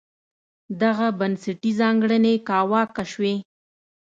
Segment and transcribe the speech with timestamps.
[0.81, 3.35] دغه بنسټي ځانګړنې کاواکه شوې.